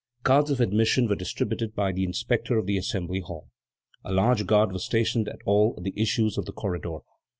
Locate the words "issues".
5.95-6.39